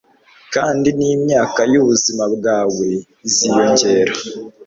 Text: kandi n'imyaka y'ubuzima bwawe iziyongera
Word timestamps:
kandi 0.53 0.87
n'imyaka 0.99 1.61
y'ubuzima 1.73 2.23
bwawe 2.35 2.87
iziyongera 3.27 4.13